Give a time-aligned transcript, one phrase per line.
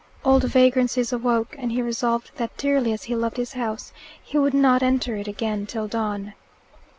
[0.25, 4.55] Old vagrancies awoke, and he resolved that, dearly as he loved his house, he would
[4.55, 6.33] not enter it again till dawn.